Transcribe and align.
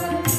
Bye. 0.00 0.33